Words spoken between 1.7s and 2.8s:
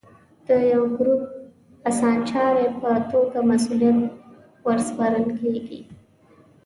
اسانچاري